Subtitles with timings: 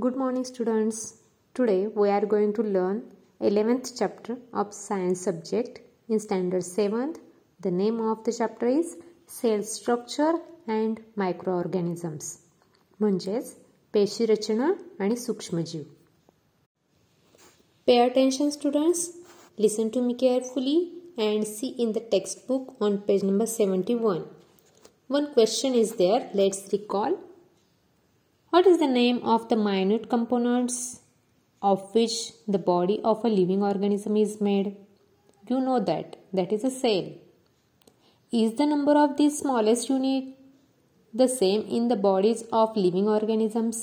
[0.00, 1.18] Good morning, students.
[1.54, 2.96] Today we are going to learn
[3.40, 7.18] 11th chapter of science subject in standard 7th.
[7.60, 8.96] The name of the chapter is
[9.26, 10.34] cell structure
[10.66, 12.24] and microorganisms.
[13.00, 13.54] म्हणजेच
[13.92, 15.82] पेशी रचना आणि सूक्ष्मजीव
[17.86, 19.04] Pay attention students.
[19.58, 20.78] Listen to me carefully
[21.18, 24.24] and see in the textbook on page number 71.
[25.18, 26.20] One question is there.
[26.34, 27.16] Let's recall.
[28.52, 31.00] What is the name of the minute components
[31.62, 34.76] of which the body of a living organism is made?
[35.48, 36.16] You know that.
[36.32, 37.06] That is a cell.
[38.32, 40.34] Is the number of these smallest unit
[41.14, 43.78] the same in the bodies of living organisms?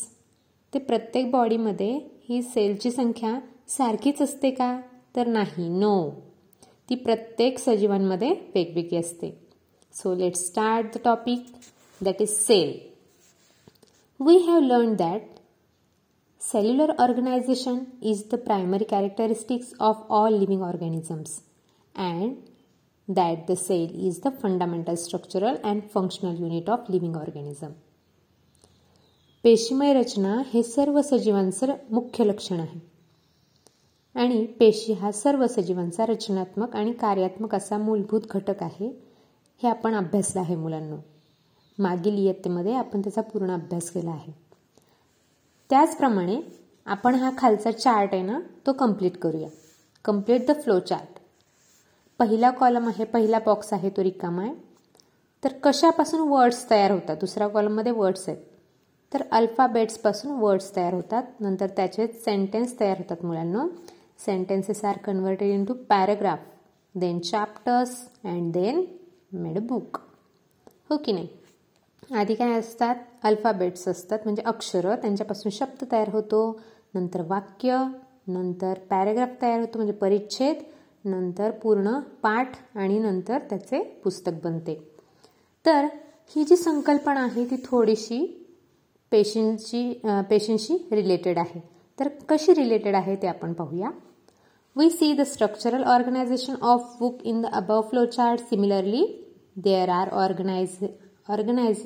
[0.74, 1.92] ते प्रत्येक बॉडीमध्ये
[2.30, 3.40] ही सेलची संख्या
[3.70, 4.70] सारखीच असते का
[5.16, 5.96] तर नाही नो
[6.90, 9.32] ती प्रत्येक सजीवांमध्ये वेगवेगळी असते
[9.94, 11.46] so let start the topic
[12.04, 12.72] that is cell
[14.20, 15.22] we have learn that
[16.42, 21.44] cellular organization is the primary characteristics of all living organisms
[21.96, 22.38] and
[23.08, 27.72] that the cell is the fundamental structural and functional unit of living organism
[29.44, 32.80] पेशीमय रचना हे सर्व सजीवांचं मुख्य लक्षण आहे
[34.16, 38.88] आणि पेशी हा सर्व सजीवांचा रचनात्मक आणि कार्यात्मक असा मूलभूत घटक आहे
[39.64, 40.96] हे आपण अभ्यासलं आहे मुलांना
[41.79, 44.33] मागील इयत्तेमध्ये आपण त्याचा पूर्ण अभ्यास केला आहे.
[45.71, 46.41] त्याचप्रमाणे
[46.87, 49.49] आपण हा खालचा चार्ट आहे ना तो कंप्लीट करूया.
[50.05, 51.19] कंप्लीट द फ्लो चार्ट
[52.19, 54.55] पहिला कॉलम आहे पहिला बॉक्स आहे तो रिकामा आहे.
[55.43, 57.17] तर कशापासून वर्ड्स तयार होतात?
[57.17, 58.43] दुसऱ्या कॉलममध्ये वर्ड्स आहेत.
[59.13, 61.23] तर अल्फाबेट्सपासून वर्ड्स तयार होतात.
[61.41, 63.67] नंतर त्याचे सेंटेन्स तयार होतात मुलांना.
[64.19, 66.39] Sentences are converted into paragraph
[66.95, 68.85] then chapters and then
[69.33, 69.99] made book
[70.91, 71.29] हो की नाही?
[72.03, 72.95] आधी काय असतात?
[73.25, 74.95] अल्फाबेट्स असतात म्हणजे अक्षरं.
[74.97, 76.61] त्यांच्यापासून शब्द तयार होतो
[76.95, 77.79] नंतर वाक्य
[78.29, 80.63] नंतर पॅराग्राफ तयार होतो म्हणजे परिच्छेद
[81.05, 84.75] नंतर पूर्ण पाठ आणि नंतर त्याचे पुस्तक बनते.
[85.65, 85.87] तर
[86.31, 88.25] ही जी संकल्पना आहे ती थोडीशी
[89.13, 89.93] पेशंटची
[90.31, 91.61] पेशंटशी रिलेटेड आहे.
[91.99, 93.91] तर कशी रिलेटेड आहे ते आपण पाहूया.
[94.77, 99.05] We see the structural organization of book in the above flow chart similarly
[99.57, 100.69] there are organize
[101.29, 101.77] organize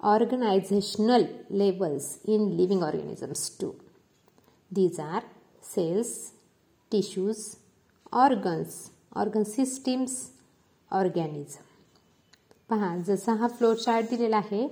[0.00, 3.74] organizational mm, organizational levels in living organisms too.
[4.70, 5.22] These are
[5.62, 6.32] cells,
[6.92, 7.56] tissues,
[8.12, 10.14] organs, organ systems,
[10.90, 11.64] organism.
[12.70, 14.66] पहा जसा हा flow chart दिलेला आहे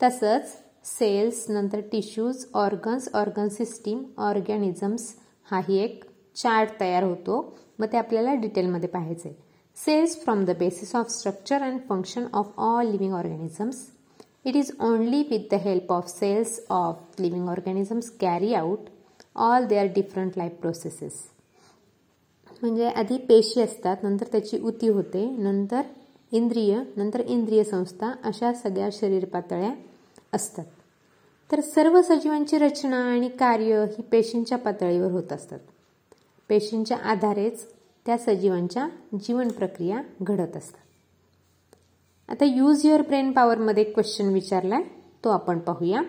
[0.00, 5.14] तसंच cells नंतर tissues organs organ system organisms
[5.50, 6.04] हाही एक
[6.36, 7.40] chart तयार होतो
[7.78, 9.47] मग ते आपल्याला डिटेलमध्ये पाहायचं आहे
[9.78, 13.86] cells from the basis of structure and function of all living organisms
[14.44, 18.88] It is only with the help of cells of living organisms carry out
[19.36, 21.16] all their different life processes.
[22.62, 25.82] म्हणजे आधी पेशी असतात नंतर त्याची उती होते नंतर
[26.32, 29.72] इंद्रिय नंतर इंद्रिय संस्था अशा सगळ्या शरीर पातळ्या
[30.32, 30.64] असतात
[31.50, 35.58] तर सर्व सजीवांची रचना आणि कार्य ही पेशींच्या पातळीवर होत असतात
[36.48, 37.66] पेशींच्या आधारेच
[38.08, 38.86] त्या सजीवांच्या
[39.20, 40.80] जीवन प्रक्रिया घडत असतात.
[42.28, 44.82] आता यूज युअर ब्रेन पॉवरमध्ये एक क्वेश्चन विचारलाय
[45.24, 46.00] तो आपण पाहूया.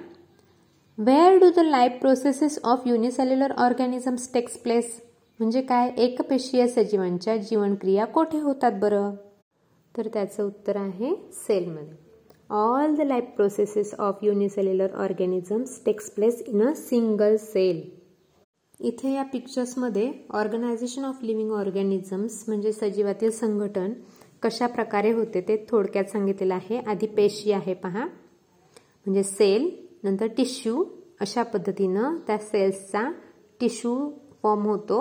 [0.98, 5.02] Where do the life processes of unicellular organisms takes place
[5.40, 5.92] म्हणजे काय?
[5.98, 9.12] एकपेशीय सजीवांच्या जीवनक्रिया कोठे होतात बरं?
[9.98, 11.16] तर त्याचं उत्तर आहे
[11.48, 11.98] सेलमध्ये
[12.50, 17.99] all the life processes of unicellular organisms takes place in a single cell
[18.80, 23.94] इथे या पिक्चर्समध्ये ऑर्गनायझेशन ऑफ लिव्हिंग ऑर्गॅनिझम्स म्हणजे सजीवातील संघटन
[24.44, 26.78] कशा प्रकारे होते ते थोडक्यात सांगितलेलं आहे.
[26.78, 28.06] आधी पेशी आहे पहा.
[29.06, 29.70] म्हणजे सेल
[30.04, 30.84] नंतर टिश्यू
[31.22, 33.10] अशा पद्धतीनं त्या सेल्सचा
[33.60, 33.96] टिश्यू
[34.44, 35.00] फॉर्म होतो.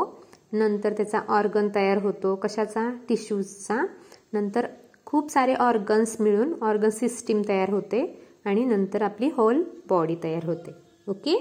[0.52, 2.90] नंतर त्याचा ऑर्गन तयार होतो कशाचा?
[3.08, 3.84] टिश्यूजचा
[4.32, 4.66] नंतर
[5.06, 8.02] खूप सारे ऑर्गन्स मिळून ऑर्गन सिस्टीम तयार होते
[8.44, 10.74] आणि नंतर आपली होल बॉडी तयार होते.
[11.08, 11.36] ओके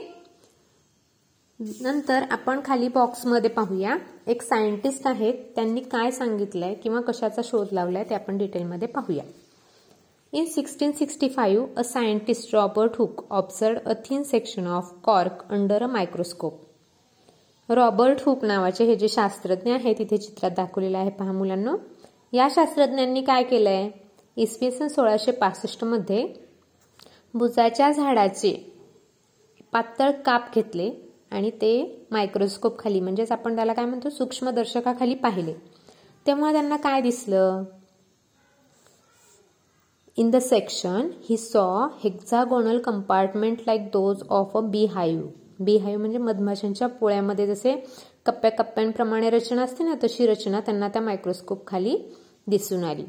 [1.60, 3.96] नंतर आपण खाली बॉक्समध्ये पाहूया.
[4.28, 9.24] एक सायंटिस्ट आहेत त्यांनी काय सांगितलंय किंवा कशाचा शोध लावलाय ते आपण डिटेलमध्ये पाहूया.
[10.34, 15.84] In sixteen sixty five a scientist Robert Hooke observe a thin section of cork under
[15.84, 16.60] a microscope
[17.70, 21.76] Robert Hooke नावाचे हे जे शास्त्रज्ञ आहेत तिथे चित्रात दाखवलेलं आहे पहा मुलांना.
[22.34, 23.90] या शास्त्रज्ञांनी काय केलंय?
[24.38, 26.22] इसवी सन सोळाशे पासष्टमध्ये
[27.34, 28.54] भुजाच्या बुजाच्या झाडाचे
[29.72, 31.07] पातळ काप घेतले.
[31.32, 35.54] आणि ते मायक्रोस्कोपखाली म्हणजेच आपण त्याला काय म्हणतो सूक्ष्मदर्शकाखाली पाहिले.
[36.28, 37.64] तेव्हा त्यांना काय दिसलं?
[40.20, 45.22] In the section, he saw hexagonal compartment like those of a beehive.
[45.66, 47.76] beehive म्हणजे मधमाशांच्या पोळ्यामध्ये जसे
[48.26, 51.98] कप्प्या कप्प्यांप्रमाणे रचना असते ना तशी रचना त्यांना त्या मायक्रोस्कोप खाली
[52.48, 53.06] दिसून आली.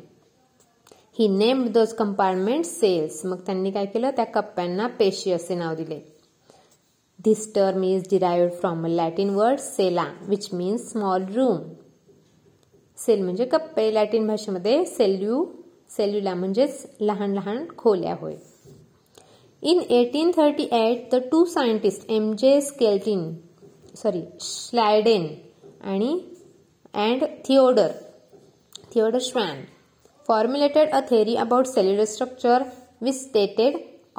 [1.19, 4.11] He named those compartment cells मग त्यांनी काय केलं?
[4.11, 6.18] त्या कप्प्यांना पेशी असे नाव दिले.
[7.25, 11.59] This term is derived from a Latin word cella which means small room
[12.99, 13.93] cell म्हणजे कप्पे.
[13.95, 15.45] लॅटिन भाषेमध्ये सेल्यू
[15.91, 18.37] सेल्युला म्हणजेच लहान लहान खोल्या होय.
[19.63, 23.31] In eighteen thirty eight the two scientist M J स्केल्टिन
[23.97, 25.27] sorry Schleiden
[25.81, 26.19] आणि
[26.95, 27.91] and Theodor
[28.95, 29.65] Theodor Schwann
[30.29, 32.59] formulated a theory about cellular structure
[33.05, 33.77] which stated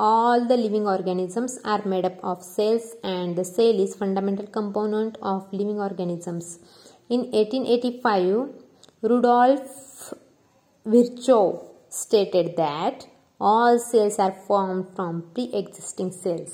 [0.07, 5.17] all the living organisms are made up of cells and the cell is fundamental component
[5.21, 6.59] of living organisms.
[7.09, 8.49] In 1885,
[9.01, 10.13] Rudolf
[10.85, 11.43] Virchow
[11.89, 13.07] stated that
[13.41, 16.51] all cells are formed from pre-existing cells.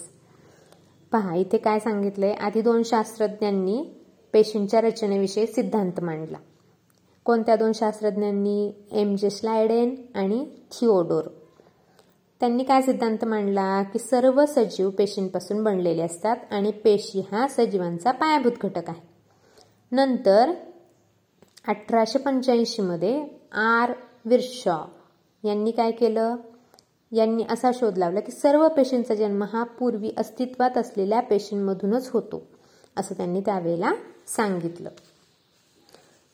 [1.12, 3.78] पहा इथे काय सांगितलंय आधी दोन शास्त्रज्ञांनी
[4.34, 6.38] पेशींच्या रचनेविषयी सिद्धांत मांडला
[7.26, 8.72] कोणत्या दोन शास्त्रज्ञांनी
[9.02, 11.24] एम जे स्लायडेन आणि थिओडोर
[12.40, 13.84] त्यांनी काय सिद्धांत मांडला?
[13.84, 19.02] की सर्व सजीव पेशींपासून बनलेले असतात आणि पेशी हा सजीवांचा पायाभूत घटक आहे.
[19.92, 20.52] नंतर
[21.68, 23.92] अठराशे पंच्याऐंशीमध्ये आर.
[24.26, 24.78] विरशॉ
[25.44, 26.36] यांनी काय केलं?
[27.12, 32.48] यांनी असा शोध लावला की सर्व पेशींचा जन्म हा पूर्वी अस्तित्वात असलेल्या पेशींमधूनच होतो
[32.98, 33.92] असं त्यांनी त्यावेळेला
[34.28, 34.90] सांगितलं.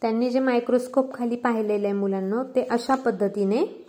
[0.02, 3.86] त्यांनी जे मायक्रोस्कोप खाली पाहिलेलं आहे मुलांना ते अशा पद्धतीने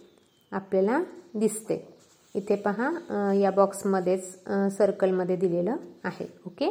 [0.53, 1.03] आपल्याला
[1.35, 1.92] दिसते.
[2.35, 2.91] इथे पहा
[3.35, 4.25] या बॉक्समध्येच
[4.77, 6.71] सर्कलमध्ये दिलेलं आहे okay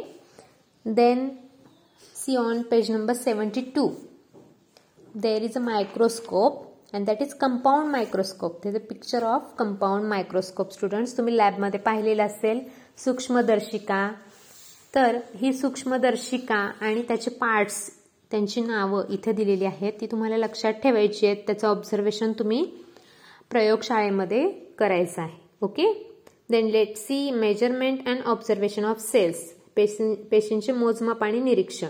[0.86, 1.28] then
[2.16, 3.88] see on page number seventy two
[5.14, 6.60] there is a microscope
[6.94, 12.22] and that is compound microscope ते a picture of compound microscope students तुम्ही लॅबमध्ये पाहिलेलं
[12.22, 12.60] असेल
[13.04, 14.08] सूक्ष्मदर्शिका.
[14.94, 17.76] तर ही सूक्ष्मदर्शिका आणि त्याचे पार्ट्स
[18.30, 21.36] त्यांची नावं इथे दिलेली आहेत ती तुम्हाला लक्षात ठेवायची आहेत.
[21.46, 22.64] त्याचं ऑब्झर्वेशन तुम्ही
[23.50, 24.48] प्रयोगशाळेमध्ये
[24.78, 25.41] करायचं आहे.
[25.62, 25.92] Okay
[26.50, 29.42] then let see measurement and observation of cells
[29.76, 31.88] patient पेशंटचे मोजमाप आणि निरीक्षण.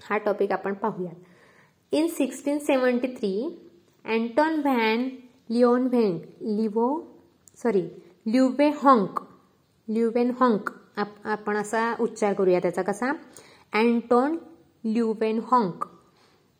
[0.00, 1.14] हा टॉपिक आपण पाहूयात.
[1.92, 3.32] In sixteen seventy three
[4.04, 5.08] Anton van
[5.50, 6.18] लिओन व्हेन
[6.56, 6.88] लिवो
[7.62, 7.82] sorry
[8.26, 9.20] Leeuwenhoek
[9.88, 13.12] Leeuwenhoek आपण असा उच्चार करूया त्याचा कसा?
[13.72, 14.36] अँटॉन
[14.84, 15.84] ल्युवेन हॉंक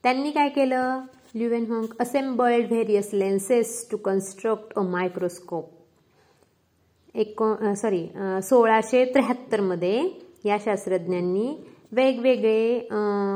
[0.04, 1.00] त्यांनी काय केलं?
[1.72, 5.70] Leeuwenhoek assembled various lenses to construct a microscope
[7.14, 8.06] echo sorry
[8.42, 10.02] सोळाशे त्र्याहत्तरमध्ये
[10.44, 11.54] या शास्त्रज्ञांनी
[11.92, 12.78] वेगवेगळे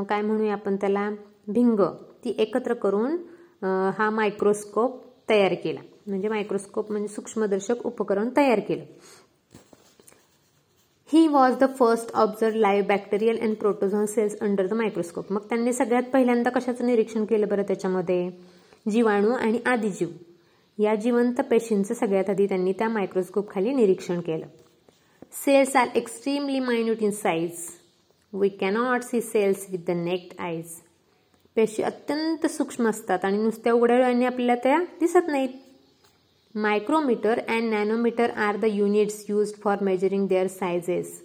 [0.09, 1.09] काय म्हणूया आपण त्याला
[1.49, 1.81] भिंग
[2.25, 3.17] ती एकत्र करून
[3.99, 5.81] हा मायक्रोस्कोप तयार केला.
[6.07, 8.85] म्हणजे मायक्रोस्कोप म्हणजे सूक्ष्मदर्शक उपकरण तयार केलं.
[11.11, 15.73] He was the first observe live bacterial and protozoan cells under the microscope मग त्यांनी
[15.73, 18.29] सगळ्यात पहिल्यांदा कशाचं निरीक्षण केलं बरं त्याच्यामध्ये?
[18.87, 20.09] जीवाणू आणि आदिजीव.
[20.79, 24.47] या जिवंत पेशींचं सगळ्यात आधी त्यांनी त्या मायक्रोस्कोप खाली निरीक्षण केलं.
[25.33, 27.69] Cells are extremely minute in size
[28.33, 30.73] we cannot see cells with the naked eyes
[31.57, 35.49] पेशी अत्यंत सूक्ष्म असतात आणि नुसत्या उघड्या डोळ्यांनी आपल्याला त्या दिसत नाहीत.
[36.55, 41.21] Micrometre and nanometre are the units use for measuring their sizes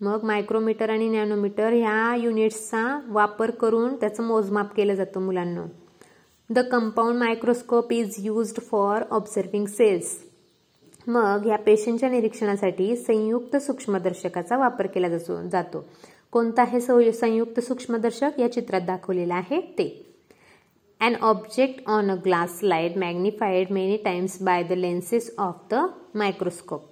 [0.00, 5.64] मग मायक्रोमीटर आणि नॅनोमीटर ह्या युनिट्सचा वापर करून त्याचं मोजमाप केलं जातं मुलांना.
[6.50, 10.16] The compound microscope is used for observing cells
[11.06, 15.84] मग या पेशंटच्या निरीक्षणासाठी संयुक्त सूक्ष्मदर्शकाचा वापर केला जातो
[16.32, 18.30] कोणता हे संयुक्त सूक्ष्मदर्शक?
[18.38, 20.06] या चित्रात दाखवलेलं आहे ते.
[21.00, 25.82] An object on a glass slide magnified many times by the lenses of the
[26.14, 26.82] microscope.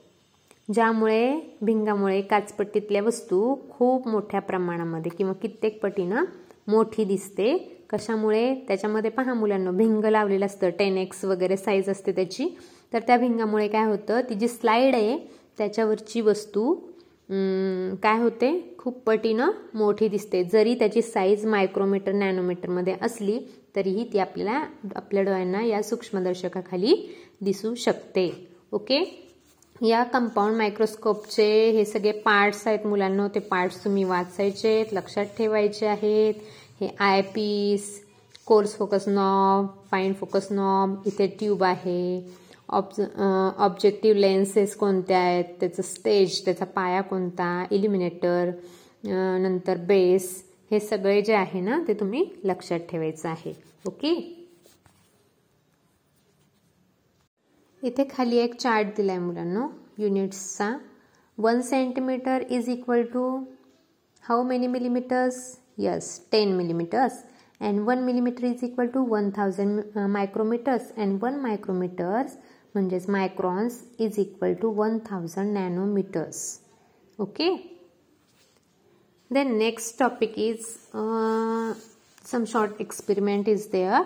[0.74, 6.24] ज्यामुळे भिंगामुळे काचपट्टीतल्या वस्तू खूप मोठ्या प्रमाणामध्ये किंवा कित्येक पटीनं
[6.68, 8.54] मोठी दिसते कशामुळे?
[8.68, 12.48] त्याच्यामध्ये पहा मुलांना भिंग लावलेलं असतं टेन एक्स वगैरे साईज असते त्याची.
[12.92, 15.16] तर त्या भिंगामुळे काय होतं ती जी स्लाईड आहे
[15.58, 16.74] त्याच्यावरची वस्तू
[18.02, 18.52] काय होते?
[18.78, 20.42] खूप पटीनं मोठी दिसते.
[20.44, 23.38] जरी त्याची साईज मायक्रोमीटर नॅनोमीटरमध्ये असली
[23.76, 24.64] तरीही ती आपल्याला
[24.96, 26.94] आपल्या डोळ्यांना या सूक्ष्मदर्शकाखाली
[27.40, 28.30] दिसू शकते.
[28.72, 29.00] ओके?
[29.82, 33.26] या कंपाऊंड मायक्रोस्कोपचे हे सगळे पार्ट्स आहेत मुलांना.
[33.34, 36.34] ते पार्ट्स तुम्ही वाचायचे आहेत लक्षात ठेवायचे आहेत.
[36.82, 36.88] हे
[37.34, 37.82] eyepiece
[38.46, 42.30] coarse focus knob fine focus knob इथे ट्यूब आहे.
[42.68, 45.44] ऑब्ज ऑब्जेक्टिव्ह लेन्सेस कोणत्या आहेत?
[45.60, 47.64] त्याचं स्टेज त्याचा पाया कोणता?
[47.70, 48.50] इलिमिनेटर
[49.04, 50.28] नंतर बेस
[50.70, 53.54] हे सगळे जे आहे ना ते तुम्ही लक्षात ठेवायचं आहे.
[53.86, 54.14] ओके?
[57.82, 60.76] इथे खाली एक चार्ट दिला आहे मुलांना युनिट्सचा.
[61.38, 63.28] One centimetre is equal to
[64.24, 65.44] how many millimetres?
[65.82, 67.22] Yes ten millimetres
[67.60, 72.36] and one millimetre is equal to one thousand micrometres and one micrometres
[72.74, 76.40] म्हणजेच microns is equal to one thousand nanometres
[77.18, 77.54] okay
[79.30, 80.64] then next topic is
[82.24, 84.02] some short experiment is there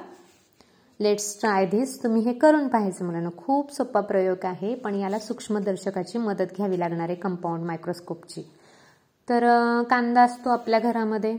[1.00, 3.28] let's try this तुम्ही हे करून पाहायचं मुलांना.
[3.36, 8.42] खूप सोपा प्रयोग आहे पण याला सूक्ष्मदर्शकाची मदत घ्यावी लागणार आहे कंपाऊंड मायक्रोस्कोपची
[9.28, 9.44] तर
[9.90, 11.36] कांदा असतो आपल्या घरामध्ये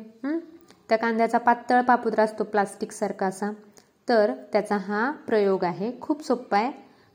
[0.90, 3.52] त्या कांद्याचा पातळ पापुद्रा असतो प्लास्टिकसारखा असा.
[4.08, 5.92] तर त्याचा हा प्रयोग आहे.
[6.02, 6.72] खूप सोपा आहे.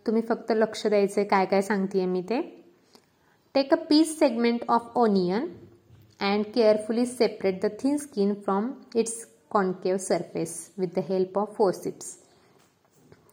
[0.06, 2.40] तुम्ही फक्त लक्ष द्यायचं आहे काय काय सांगते मी ते.
[3.54, 5.46] Take a piece segment of onion
[6.20, 12.16] and carefully separate the thin skin from its concave surface with the help of forceps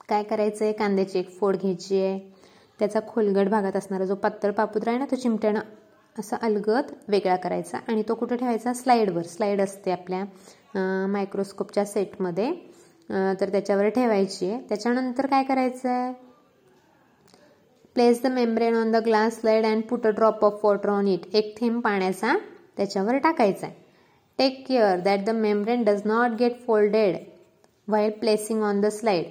[0.10, 2.20] काय करायचं आहे कांद्याची एक फोड घ्यायची आहे
[2.80, 5.60] त्याचा खोलगट भागात असणारा जो पातळ पापुद्रा आहे ना तो चिमट्यानं
[6.16, 8.74] असा अलगद वेगळा करायचा आणि तो कुठं ठेवायचा?
[8.74, 10.24] स्लाईडवर स्लाईड असते आपल्या
[11.08, 12.52] मायक्रोस्कोपच्या सेटमध्ये.
[13.40, 14.60] तर त्याच्यावर ठेवायची आहे.
[14.70, 16.14] त्याच्यानंतर काय करायचं आहे
[17.96, 21.36] place the membrane on the glass slide and put a drop of water on it
[21.36, 22.36] एक थेंब पाण्याचा
[22.78, 23.76] त्याच्यावर टाकायचा आहे
[24.40, 27.18] take care that the membrane does not get folded
[27.88, 29.26] while placing on the slide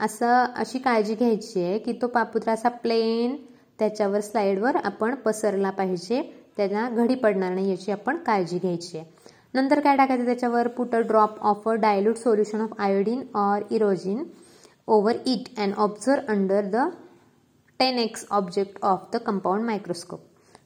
[0.00, 3.36] असं अशी काळजी घ्यायची आहे की तो पापुत्राचा प्लेन
[3.78, 6.22] त्याच्यावर स्लाईडवर आपण पसरला पाहिजे.
[6.56, 9.06] त्याला घडी पडणार नाही याची आपण काळजी घ्यायची आहे.
[9.54, 10.68] नंतर काय टाकायचं त्याच्यावर?
[10.68, 14.22] Put a drop of a dilute solution of iodine or eosin
[14.88, 16.88] over it and observe under the
[17.80, 20.20] ten X object of the compound microscope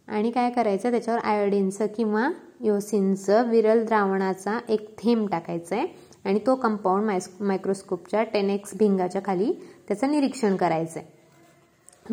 [0.08, 0.90] आणि काय करायचं?
[0.90, 2.28] त्याच्यावर आयोडीनचं किंवा
[2.60, 5.86] योसिनचं विरल द्रावणाचा एक थेंब टाकायचा आहे
[6.24, 9.52] आणि तो कंपाऊंड मायस मायक्रोस्कोपच्या टेन एक्स भिंगाच्या खाली
[9.88, 11.20] त्याचं निरीक्षण करायचं आहे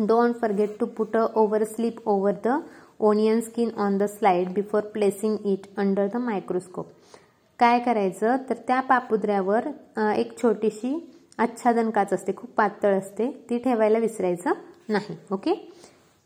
[0.06, 2.60] don't forget to put a over slip over the
[3.00, 6.86] onion skin on the slide before placing it under the microscope
[7.58, 8.36] काय करायचं?
[8.48, 9.66] तर त्या पापुद्र्यावर
[10.16, 10.94] एक छोटीशी
[11.38, 14.52] आच्छादन काच असते खूप पातळ असते ती ठेवायला विसरायचं
[14.88, 15.54] नाही okay?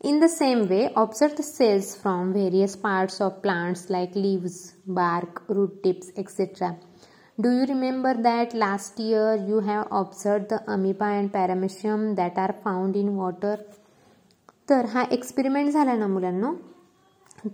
[0.01, 4.59] In the same way observe the cells from various parts of plants like leaves
[4.95, 6.71] bark root tips etcetera
[7.37, 12.55] Do you remember that last year you have observed the amoeba and paramecium that are
[12.63, 13.57] found in water?
[14.69, 16.51] तर हा experiment झाला ना मुलांना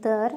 [0.05, 0.35] तर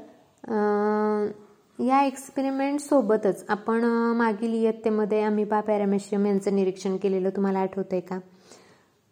[1.79, 3.85] या एक्सपेरिमेंटसोबतच आपण
[4.17, 8.19] मागील इयत्तेमध्ये amoeba paramecium यांचं निरीक्षण केलेलं तुम्हाला आठवतंय का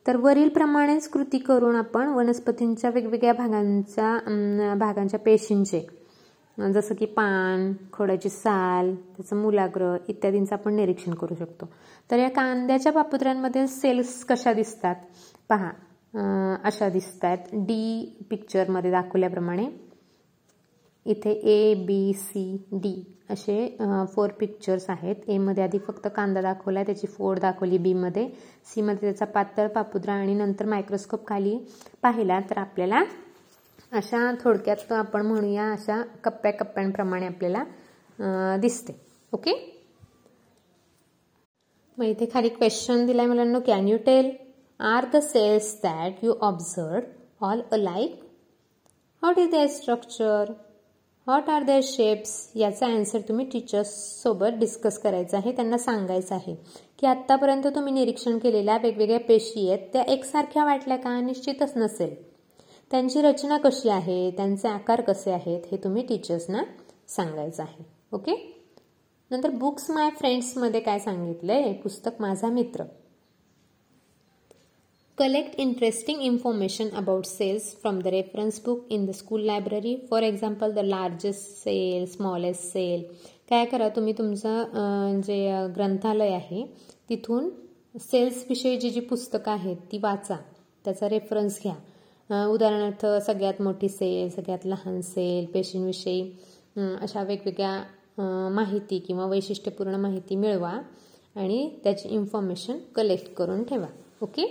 [0.06, 5.86] तर वरील प्रमाणेच कृती करून आपण वनस्पतींच्या वेगवेगळ्या भागांच्या भागांच्या पेशींचे
[6.58, 11.66] जसं की पान खोड्याची साल त्याचं मुलाग्र इत्यादींचं आपण निरीक्षण करू शकतो.
[12.10, 14.94] तर या कांद्याच्या पापुत्र्यांमध्ये सेल्स कशा दिसतात?
[15.50, 15.70] पहा
[16.64, 19.66] अशा दिसत आहेत डी पिक्चरमध्ये दाखवल्याप्रमाणे.
[21.06, 22.94] इथे ए बी सी डी
[23.30, 23.76] असे
[24.14, 25.16] फोर पिक्चर्स आहेत.
[25.28, 28.28] एमध्ये आधी फक्त कांदा दाखवला आहे त्याची फोड दाखवली बीमध्ये
[28.74, 31.58] सीमध्ये त्याचा पातळ पापुद्रा आणि नंतर मायक्रोस्कोप खाली
[32.02, 33.02] पाहिला तर आपल्याला
[33.92, 38.92] अशा थोडक्यात आपण म्हणूया अशा कप्प्या कप्प्यांप्रमाणे आपल्याला दिसते.
[39.32, 39.52] ओके?
[41.98, 44.30] मग इथे खाली क्वेश्चन दिलाय मुलांना can you tell
[44.80, 48.20] are the cells that you observe all alike
[49.22, 50.52] what is their structure
[51.26, 56.54] what are their shapes याचा आन्सर तुम्ही टीचर्ससोबत डिस्कस करायचं आहे त्यांना सांगायचं आहे.
[57.00, 61.20] की आत्तापर्यंत तुम्ही निरीक्षण केलेल्या वेगवेगळ्या पेशी आहेत त्या एकसारख्या वाटल्या का?
[61.20, 62.31] निश्चितच नसेल.
[62.92, 64.30] त्यांची रचना कशी आहे?
[64.30, 65.60] त्यांचे आकार कसे आहेत?
[65.70, 66.62] हे तुम्ही टीचर्सना
[67.08, 67.84] सांगायचं आहे.
[68.12, 68.32] ओके
[69.30, 71.72] नंतर बुक्स माय फ्रेंड्समध्ये काय सांगितलंय?
[71.82, 72.84] पुस्तक माझा मित्र.
[75.18, 80.72] Collect interesting information about cells from the reference book in the school library for example
[80.72, 83.02] the largest cell smallest cell
[83.50, 84.12] काय करा तुम्ही?
[84.18, 86.64] तुमचं जे ग्रंथालय आहे
[87.08, 87.48] तिथून
[88.00, 90.36] सेल्सविषयी जी जी पुस्तकं आहेत ती वाचा.
[90.84, 91.74] त्याचा रेफरन्स घ्या.
[92.30, 96.22] उदाहरणार्थ सगळ्यात मोठी सेल सगळ्यात लहान सेल पेशींविषयी
[97.02, 100.78] अशा वेगवेगळ्या माहिती किंवा वैशिष्ट्यपूर्ण माहिती मिळवा
[101.36, 103.86] आणि त्याची इन्फॉर्मेशन कलेक्ट करून ठेवा.
[104.22, 104.44] ओके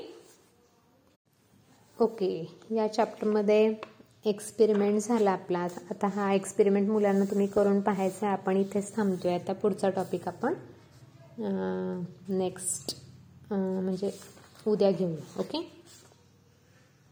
[1.98, 2.30] ओके
[2.72, 3.74] या चॅप्टरमध्ये
[4.26, 5.60] एक्सपेरिमेंट झाला आपला.
[5.92, 8.34] आता हा एक्सपेरिमेंट मुलांना तुम्ही करून पाहायचा आहे.
[8.34, 9.34] आपण इथेच थांबतोय.
[9.34, 10.54] आता पुढचा टॉपिक आपण
[12.30, 12.96] नेक्स्ट
[13.52, 14.12] म्हणजे
[14.68, 15.40] उद्या घेऊया.
[15.40, 15.62] ओके